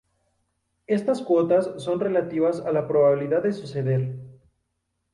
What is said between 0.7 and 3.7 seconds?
Estas cuotas son relativas a la probabilidad de